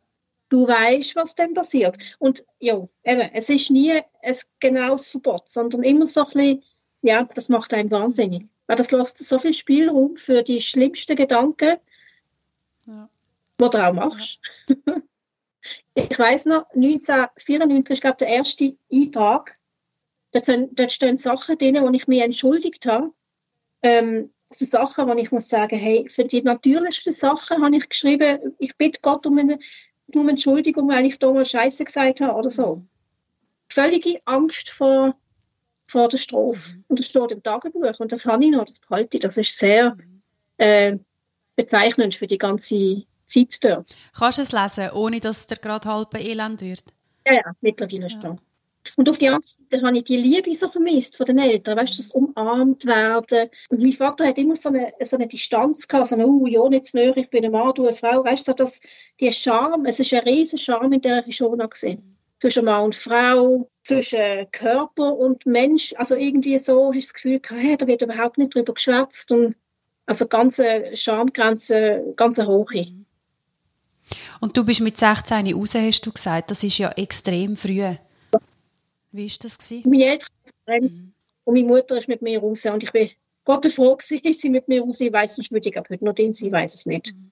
[0.51, 1.97] du weißt, was dann passiert.
[2.19, 6.63] Und ja, eben, es ist nie ein genaues Verbot, sondern immer so ein bisschen,
[7.01, 8.43] ja, das macht einen wahnsinnig.
[8.67, 11.77] Weil das lässt so viel Spielraum für die schlimmsten Gedanken.
[13.61, 14.39] Die du auch machst.
[15.93, 19.57] Ich weiß noch, 1994 ist, glaube der erste Eintrag.
[20.31, 23.13] Dort, dort stehen Sachen drin, wo ich mich entschuldigt habe.
[23.83, 28.55] Ähm, für Sachen, wo ich muss sagen, hey, für die natürlichsten Sachen habe ich geschrieben,
[28.57, 29.59] ich bitte Gott um eine
[30.15, 32.85] nur Entschuldigung, weil ich da mal Scheiße gesagt habe oder so.
[33.69, 35.15] Völlige Angst vor,
[35.87, 36.83] vor der Strophe.
[36.87, 37.99] Und das steht im Tagebuch.
[37.99, 39.23] Und das habe ich noch, das behalte ich.
[39.23, 39.97] Das ist sehr
[40.57, 40.97] äh,
[41.55, 43.95] bezeichnend für die ganze Zeit dort.
[44.17, 46.83] Kannst du es lesen, ohne dass der gerade halb elend wird?
[47.25, 48.09] Ja, ja, mittlerweile ja.
[48.09, 48.39] schon.
[48.95, 51.93] Und auf die andere Seite habe ich die Liebe so vermisst von den Eltern, weißt
[51.93, 53.49] du, das umarmt werden.
[53.69, 56.67] Und mein Vater hat immer so eine, so eine Distanz gehabt, so eine, oh, ja,
[56.67, 58.79] nicht näher, ich bin ein Mann, du eine Frau, weißt du, so das,
[59.19, 62.17] die Charme, es ist ein riesen Charme in der ich schon gesehen.
[62.39, 67.39] Zwischen Mann und Frau, zwischen Körper und Mensch, also irgendwie so hast du das Gefühl
[67.39, 69.55] gehabt, hey, da wird überhaupt nicht drüber geschwätzt und
[70.07, 72.87] also ganze Schamgrenze, ganz hohe.
[74.39, 77.95] Und du bist mit 16 raus, hast du gesagt, das ist ja extrem früh.
[79.11, 79.57] Wie war das?
[79.57, 79.89] Gewesen?
[79.89, 80.29] Meine Eltern
[80.65, 81.13] sind mhm.
[81.43, 82.65] und meine Mutter ist mit mir raus.
[82.65, 83.09] Und ich bin
[83.43, 84.99] Gott froh gewesen, sie mit mir raus.
[85.01, 87.13] Ich weiß sonst würde ich heute noch den, sie weiß es nicht.
[87.13, 87.31] Mhm.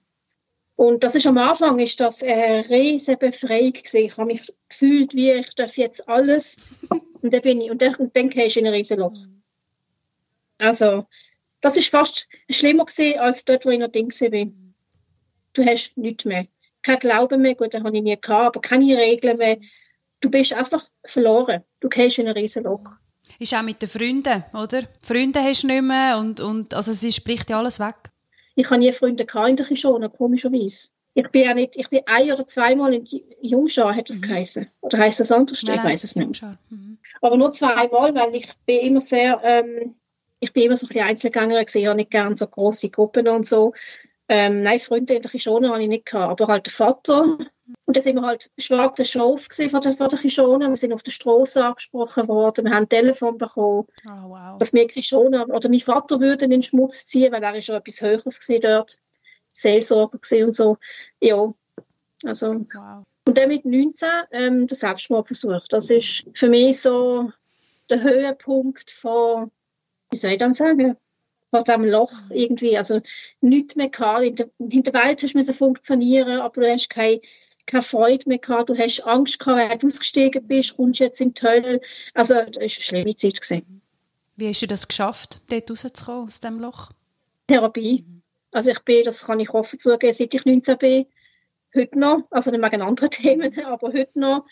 [0.76, 3.98] Und das ist am Anfang ist das eine riesige Befreiung gewesen.
[3.98, 6.56] Ich habe mich gefühlt, wie ich darf jetzt alles.
[7.20, 9.26] und dann bin ich, und dann, und dann gehst du in ein riesen Loch.
[10.56, 11.06] Also,
[11.60, 14.74] das ist fast schlimmer gewesen, als dort, wo ich noch Ding bin.
[15.52, 16.46] Du hast nichts mehr.
[16.82, 19.58] Kein Glauben mehr, gut, den habe ich nie gehabt, aber keine Regeln mehr
[20.20, 21.62] du bist einfach verloren.
[21.80, 22.84] Du gehst in ein Riesenloch.
[23.38, 24.82] Ist auch mit den Freunden, oder?
[25.02, 27.94] Freunde hast du nicht mehr und, und also es spricht ja alles weg.
[28.54, 30.90] Ich habe nie Freunde in der Kishona, komischerweise.
[31.14, 33.06] Ich bin ja nicht, ich bin ein oder zweimal in
[33.40, 34.22] Jungschar, hat das mhm.
[34.22, 34.66] geheißen.
[34.80, 35.62] Oder heißt das anders?
[35.62, 36.42] Nein, ich weiß es nicht.
[36.68, 36.98] Mhm.
[37.20, 39.94] Aber nur zweimal, weil ich bin immer sehr, ähm,
[40.38, 43.26] ich bin immer so ein bisschen Einzelgänger gewesen, ich habe nicht gerne so große Gruppen
[43.28, 43.72] und so.
[44.32, 47.36] Ähm, nein, Freunde in der Kishona habe ich nicht gehabt, aber halt der Vater
[47.84, 50.68] und dann sind wir halt schwarze Schauf von der, von der Kishona.
[50.68, 52.66] Wir sind auf der Straße angesprochen worden.
[52.66, 54.58] Wir haben ein Telefon bekommen, oh, wow.
[54.58, 57.74] dass wir Kishona oder mein Vater würde in den Schmutz ziehen, weil er ist schon
[57.74, 58.98] etwas Höheres dort.
[59.52, 60.78] Seelsorger und so.
[61.20, 61.52] Ja,
[62.24, 62.54] also.
[62.72, 63.04] Wow.
[63.26, 65.66] Und dann mit 19 ähm, der Selbstmordversuch.
[65.68, 67.32] Das ist für mich so
[67.88, 69.50] der Höhepunkt von,
[70.12, 70.96] wie soll ich das sagen,
[71.50, 72.76] von diesem Loch irgendwie.
[72.76, 73.00] Also
[73.40, 74.24] nichts mehr gehabt.
[74.24, 77.20] In der, in der Welt hast du funktionieren, aber du hast keine
[77.66, 81.34] keine Freude mehr gehabt, du hast Angst gehabt, wenn du ausgestiegen bist, kommst jetzt in
[81.34, 81.80] die Hölle.
[82.14, 83.40] Also, das war eine schlimme Zeit.
[83.40, 83.80] Gewesen.
[84.36, 86.90] Wie hast du das geschafft, dort rauszukommen, aus diesem Loch?
[87.46, 88.04] Therapie.
[88.52, 91.06] Also ich bin, das kann ich offen zugeben, seit ich 19 bin,
[91.74, 94.46] heute noch, also nicht wegen anderen Themen, aber heute noch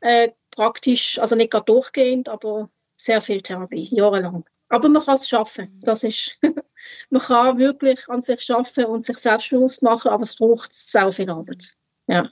[0.00, 4.44] äh, praktisch, also nicht gerade durchgehend, aber sehr viel Therapie, jahrelang.
[4.68, 5.78] Aber man kann es schaffen.
[5.82, 6.38] Das ist,
[7.10, 11.30] man kann wirklich an sich schaffen und sich selbstbewusst machen, aber es braucht sehr viel
[11.30, 11.72] Arbeit.
[12.06, 12.30] Ja.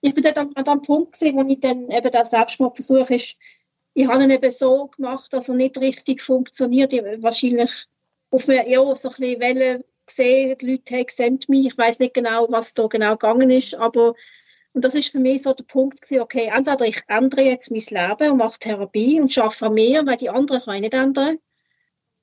[0.00, 3.36] Ich bin dort an, dem Punkt wo ich dann eben der Selbstmordversuch ist,
[3.96, 6.92] ich habe ihn eben so gemacht, dass er nicht richtig funktioniert.
[6.92, 7.70] Ich, wahrscheinlich
[8.30, 11.66] auf mir ja, so ein bisschen Wellen gesehen, die Leute haben gesehen mich.
[11.66, 14.14] Ich weiß nicht genau, was da genau gegangen ist, aber
[14.72, 18.08] und das ist für mich so der Punkt gewesen, okay, entweder ich ändere jetzt mein
[18.08, 21.38] Leben und mache Therapie und schaffe mir, weil die anderen kann ich nicht ändern.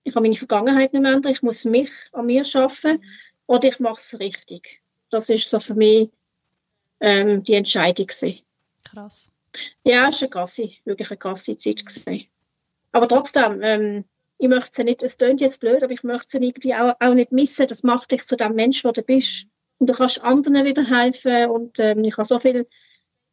[0.03, 3.03] Ich kann meine Vergangenheit nicht mehr ändern, ich muss mich an mir schaffen
[3.45, 4.81] oder ich mache es richtig.
[5.09, 6.09] Das ist so für mich
[6.99, 8.39] ähm, die Entscheidung gewesen.
[8.83, 9.29] Krass.
[9.83, 12.25] Ja, es war eine krasse, wirklich eine krasse Zeit gewesen.
[12.91, 14.05] Aber trotzdem, ähm,
[14.37, 17.13] ich möchte sie nicht, es klingt jetzt blöd, aber ich möchte sie irgendwie auch, auch
[17.13, 17.67] nicht missen.
[17.67, 19.45] Das macht dich zu dem Mensch, der du bist.
[19.77, 21.49] Und du kannst anderen wieder helfen.
[21.49, 22.67] Und ähm, ich habe so viel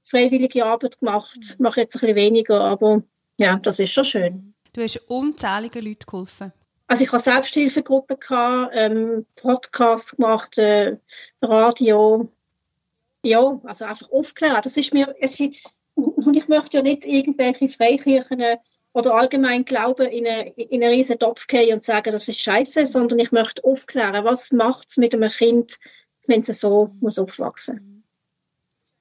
[0.04, 1.38] freiwillige Arbeit gemacht.
[1.40, 3.02] Ich mache jetzt ein bisschen weniger, aber
[3.38, 4.54] ja, das ist schon schön.
[4.72, 6.52] Du hast unzählige Leute geholfen.
[6.88, 10.96] Also ich habe Selbsthilfegruppen gehabt, ähm, Podcasts gemacht, äh,
[11.42, 12.32] Radio.
[13.22, 14.62] Ja, also einfach aufklären.
[14.62, 15.14] Das ist mir,
[15.94, 18.42] und ich möchte ja nicht irgendwelche Freikirchen
[18.94, 22.86] oder allgemein Glauben in, eine, in einen riesen Topf gehen und sagen, das ist scheiße,
[22.86, 25.78] sondern ich möchte aufklären, was macht es mit einem Kind,
[26.26, 28.02] wenn es so muss aufwachsen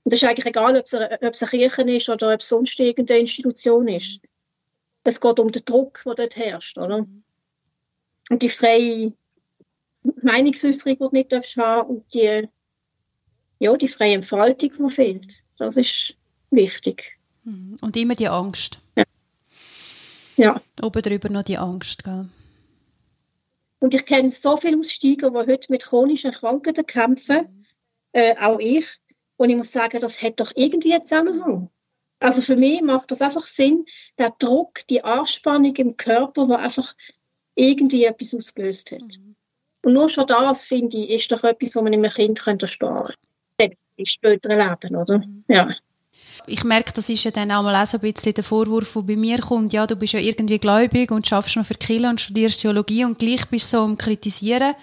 [0.04, 2.41] Und das ist eigentlich egal, ob es, eine, ob es eine Kirche ist oder ob
[2.41, 4.19] es sonst irgendeine Institution ist.
[5.06, 6.78] Es geht um den Druck, der dort herrscht.
[6.78, 7.08] Oder?
[8.30, 9.13] Und die freie
[10.22, 12.48] Meinungsäußerung, die du nicht haben und die,
[13.60, 15.44] ja, die freie Entfaltung, die fehlt.
[15.58, 16.16] Das ist
[16.52, 17.18] wichtig.
[17.46, 18.80] Und immer die Angst.
[18.96, 19.04] Ja.
[20.36, 20.62] Ja.
[20.82, 22.30] Oben drüber noch die Angst, gell?
[23.80, 27.66] Und ich kenne so viele Aussteiger, die heute mit chronischen Krankheiten kämpfen,
[28.12, 28.86] äh, auch ich.
[29.38, 31.70] Und ich muss sagen, das hat doch irgendwie einen Zusammenhang.
[32.20, 33.86] Also für mich macht das einfach Sinn,
[34.18, 36.96] der Druck, die Anspannung im Körper, die einfach
[37.58, 39.02] irgendwie etwas ausgelöst hat.
[39.02, 39.36] Mhm.
[39.84, 43.13] Und nur schon das, finde ich, ist doch etwas, was man einem Kind ersparen
[43.58, 43.78] könnte.
[43.98, 45.20] Im späteren Leben, oder?
[45.20, 45.43] Mhm.
[45.48, 45.76] Ja
[46.48, 49.02] ich merke, das ist ja dann auch mal auch so ein bisschen der Vorwurf, der
[49.02, 52.22] bei mir kommt, ja, du bist ja irgendwie gläubig und schaffst noch für Kilo und
[52.22, 54.74] studierst Theologie und gleich bist du so am Kritisieren.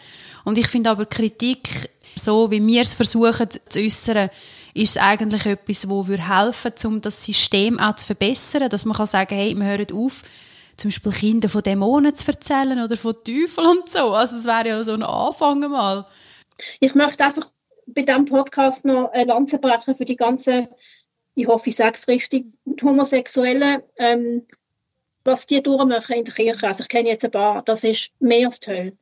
[0.44, 4.28] Und ich finde aber Kritik, so wie wir es versuchen zu äußern,
[4.74, 8.96] ist es eigentlich etwas, wo wir helfen, um das System auch zu verbessern, dass man
[8.96, 10.22] kann sagen, hey, wir hören auf,
[10.76, 14.12] zum Beispiel Kinder von Dämonen zu erzählen oder von Teufeln und so.
[14.12, 16.06] Also es wäre ja so ein Anfang mal.
[16.80, 17.50] Ich möchte einfach
[17.86, 20.68] bei diesem Podcast noch eine Lanze brechen für die ganzen
[21.34, 22.46] ich hoffe, ich sage es richtig,
[22.82, 24.46] Homosexuellen, ähm,
[25.24, 28.46] was die durchmachen in der Kirche, also ich kenne jetzt ein paar, das ist mehr
[28.46, 28.96] als toll.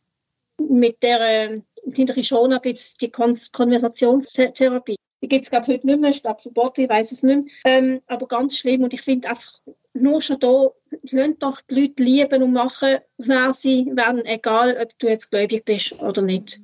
[0.59, 4.97] Mit der, äh, in der Kishona gibt es die Kon Konversationstherapie.
[5.21, 7.37] Die gibt es, glaube ich, heute nicht mehr, ich glaube verboten, ich weiß es nicht
[7.37, 7.55] mehr.
[7.65, 9.61] Ähm, aber ganz schlimm und ich finde einfach,
[9.95, 10.71] nur schon da,
[11.03, 15.65] lasst doch die Leute lieben und machen, wer sie werden, egal ob du jetzt gläubig
[15.65, 16.61] bist oder nicht.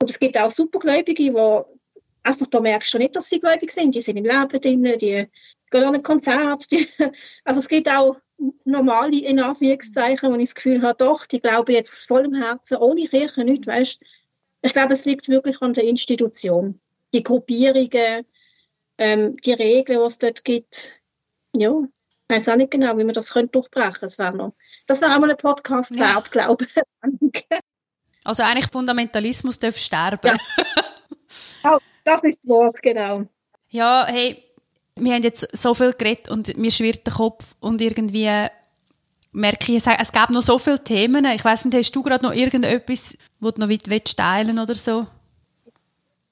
[0.00, 1.34] Und es gibt auch Supergläubige, die
[2.22, 3.94] einfach da merkst du nicht, dass sie gläubig sind.
[3.94, 5.26] Die sind im Leben drin, die
[5.70, 6.70] gehen an ein Konzert.
[6.70, 6.86] Die,
[7.44, 8.16] also es gibt auch
[8.64, 12.76] normale, in Anführungszeichen, wo ich das Gefühl habe, doch, die glauben jetzt aus vollem Herzen,
[12.76, 13.98] ohne Kirche nicht, weißt
[14.62, 16.80] Ich glaube, es liegt wirklich an der Institution.
[17.12, 18.24] Die Gruppierungen,
[18.98, 21.00] ähm, die Regeln, die es dort gibt.
[21.56, 21.82] Ja,
[22.28, 24.06] ich weiß auch nicht genau, wie man das könnte durchbrechen könnte.
[24.06, 24.52] Das wäre noch,
[24.86, 26.14] das wäre auch mal ein Podcast ja.
[26.14, 27.46] wert, glaube ich.
[28.24, 30.38] also eigentlich Fundamentalismus darf sterben.
[31.64, 31.78] Ja.
[32.04, 33.24] Das ist das Wort, genau.
[33.68, 34.42] Ja, hey,
[34.96, 38.48] wir haben jetzt so viel geredet und mir schwirrt der Kopf und irgendwie
[39.32, 41.26] merke ich, es gab noch so viele Themen.
[41.26, 45.06] Ich weiß nicht, hast du gerade noch irgendetwas, wo du noch weit teilen oder so?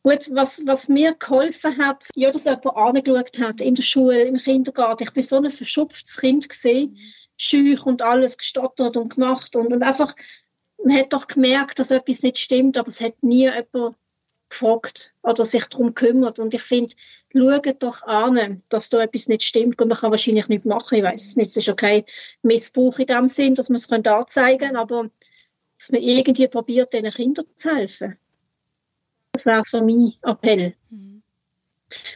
[0.07, 4.37] Gut, was, was mir geholfen hat, ja, dass jemand angeschaut hat in der Schule, im
[4.37, 5.03] Kindergarten.
[5.03, 6.97] Ich bin so ein verschupftes Kind gesehen,
[7.37, 10.14] schüch und alles gestottert und gemacht und, und einfach,
[10.85, 13.97] man hat doch gemerkt, dass etwas nicht stimmt, aber es hat nie jemand
[14.49, 16.38] gefragt oder sich darum kümmert.
[16.38, 16.92] Und ich finde,
[17.37, 19.83] schaut doch an, dass da etwas nicht stimmt.
[19.83, 21.49] Und man kann wahrscheinlich nicht machen, ich weiß es nicht.
[21.49, 22.05] Es ist kein
[22.42, 25.11] Missbrauch in dem Sinn, dass man es anzeigen kann, aber
[25.81, 28.16] dass man irgendwie probiert, den Kindern zu helfen.
[29.37, 30.72] Das wäre so mein Appell.
[30.88, 31.22] Mhm.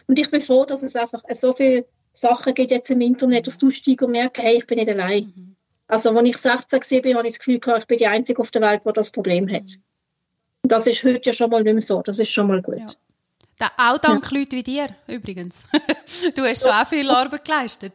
[0.06, 3.59] Und ich bin froh, dass es einfach so viele Sachen gibt jetzt im Internet, dass
[3.59, 5.24] du steigst und merkst, hey, ich bin nicht allein.
[5.37, 5.56] Mhm.
[5.87, 8.50] Also, als ich 16 war, habe ich das Gefühl gehabt, ich bin die Einzige auf
[8.50, 9.64] der Welt, die das Problem hat.
[9.64, 10.68] Mhm.
[10.68, 12.00] Das ist heute ja schon mal nicht mehr so.
[12.00, 12.78] Das ist schon mal gut.
[12.78, 12.87] Ja.
[13.59, 14.38] Da, auch dank ja.
[14.38, 15.66] Leuten wie dir, übrigens.
[16.35, 17.92] du hast schon auch viel Arbeit geleistet.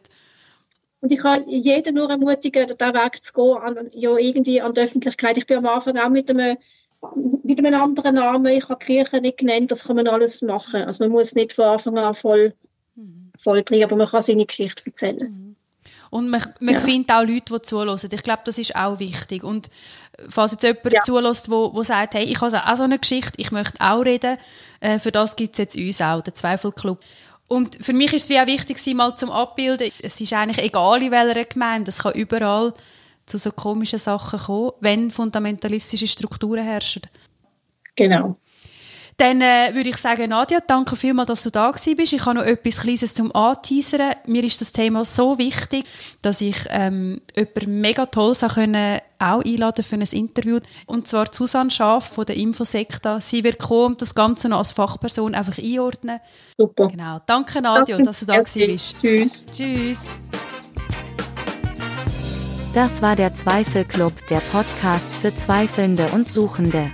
[1.00, 4.80] Und ich kann jeden nur ermutigen, den Weg zu gehen, an, ja, irgendwie an die
[4.80, 5.36] Öffentlichkeit.
[5.36, 6.56] Ich bin am Anfang auch mit einem,
[7.42, 10.82] mit einem anderen Namen, ich habe Kirche nicht genannt, das kann man alles machen.
[10.82, 12.54] Also man muss nicht von Anfang an voll,
[12.94, 13.30] mhm.
[13.38, 15.30] voll kriegen, aber man kann seine Geschichte erzählen.
[15.30, 15.56] Mhm.
[16.10, 16.80] Und man, man ja.
[16.80, 17.98] findet auch Leute, die zuhören.
[18.10, 19.42] Ich glaube, das ist auch wichtig.
[19.42, 19.68] Und
[20.28, 21.00] falls jetzt jemand ja.
[21.00, 24.38] zulässt, der, der sagt, hey, ich habe auch so eine Geschichte, ich möchte auch reden,
[24.80, 27.00] äh, für das gibt es jetzt uns auch, den Zweifelclub.
[27.48, 29.92] Und für mich ist es wie auch wichtig, mal zum Abbilden.
[30.02, 32.72] Es ist eigentlich egal, in welcher Gemeinde, es kann überall
[33.26, 37.02] zu so komischen Sachen kommen, wenn fundamentalistische Strukturen herrschen.
[37.96, 38.36] Genau.
[39.18, 42.12] Dann äh, würde ich sagen, Nadja, danke vielmals, dass du da bist.
[42.12, 44.12] Ich habe noch etwas Kleines zum Anteasern.
[44.26, 45.86] Mir ist das Thema so wichtig,
[46.20, 50.60] dass ich ähm, jemanden mega toll können, auch einladen für ein Interview.
[50.84, 53.22] Und zwar Susanne Schaaf von der Infosekta.
[53.22, 56.20] Sie wird kommen und das Ganze noch als Fachperson einfach einordnen.
[56.58, 56.88] Super.
[56.88, 57.20] Genau.
[57.24, 58.02] Danke, Nadja, danke.
[58.02, 58.66] dass du da okay.
[58.66, 58.96] bist.
[59.00, 59.46] Tschüss.
[59.46, 60.04] Tschüss.
[62.76, 66.90] Das war der Zweifelclub, der Podcast für Zweifelnde und Suchende.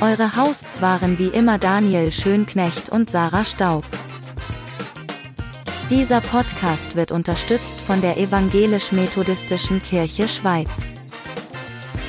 [0.00, 3.84] Eure Hosts waren wie immer Daniel Schönknecht und Sarah Staub.
[5.88, 10.92] Dieser Podcast wird unterstützt von der Evangelisch-Methodistischen Kirche Schweiz.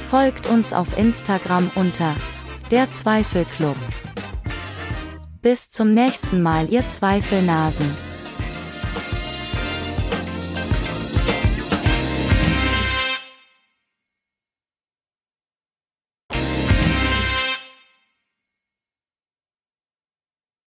[0.09, 2.15] Folgt uns auf Instagram unter
[2.71, 3.77] der Zweifelclub.
[5.43, 8.12] Bis zum nächsten Mal, ihr Zweifelnasen.